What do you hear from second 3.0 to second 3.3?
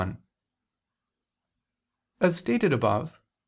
(Q.